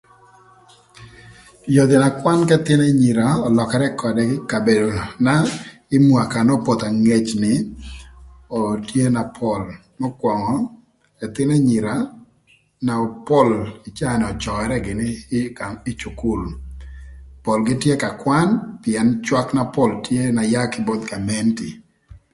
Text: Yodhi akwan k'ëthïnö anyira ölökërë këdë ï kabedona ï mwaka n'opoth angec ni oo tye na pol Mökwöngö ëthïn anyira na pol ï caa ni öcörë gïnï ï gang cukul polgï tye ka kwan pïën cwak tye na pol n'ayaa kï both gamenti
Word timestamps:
Yodhi 1.75 1.97
akwan 2.09 2.39
k'ëthïnö 2.49 2.83
anyira 2.91 3.27
ölökërë 3.47 3.87
këdë 4.01 4.23
ï 4.33 4.35
kabedona 4.51 5.35
ï 5.95 5.97
mwaka 6.07 6.39
n'opoth 6.45 6.83
angec 6.89 7.27
ni 7.41 7.53
oo 8.57 8.71
tye 8.87 9.05
na 9.15 9.23
pol 9.37 9.61
Mökwöngö 10.01 10.57
ëthïn 11.25 11.49
anyira 11.57 11.93
na 12.85 12.95
pol 13.27 13.49
ï 13.87 13.89
caa 13.97 14.15
ni 14.17 14.25
öcörë 14.31 14.77
gïnï 14.85 15.09
ï 15.37 15.39
gang 15.57 15.77
cukul 16.01 16.41
polgï 17.45 17.73
tye 17.81 17.93
ka 18.03 18.09
kwan 18.21 18.49
pïën 18.81 19.07
cwak 19.25 19.47
tye 19.49 19.55
na 19.57 19.63
pol 19.75 19.91
n'ayaa 20.35 20.71
kï 20.71 20.83
both 20.87 21.03
gamenti 21.11 21.69